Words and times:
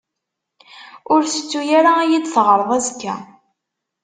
Ur 1.13 1.21
tettu 1.25 1.61
ara 1.77 1.91
ad 2.01 2.07
yi-d-taɣreḍ 2.11 2.69
azekka. 2.77 3.15